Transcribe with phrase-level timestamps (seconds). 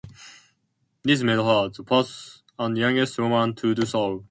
[1.03, 4.19] This made her the first and youngest woman to do so.